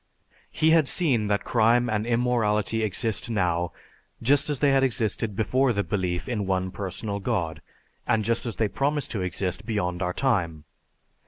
"_)He 0.49 0.71
had 0.71 0.89
seen 0.89 1.27
that 1.27 1.43
crime 1.43 1.87
and 1.87 2.07
immorality 2.07 2.81
exist 2.81 3.29
now, 3.29 3.71
just 4.19 4.49
as 4.49 4.57
they 4.57 4.71
had 4.71 4.81
existed 4.83 5.35
before 5.35 5.73
the 5.73 5.83
belief 5.83 6.27
in 6.27 6.47
one 6.47 6.71
personal 6.71 7.19
God, 7.19 7.61
and 8.07 8.25
just 8.25 8.47
as 8.47 8.55
they 8.55 8.67
promise 8.67 9.07
to 9.09 9.21
exist 9.21 9.63
beyond 9.63 10.01
our 10.01 10.13
time. 10.13 10.63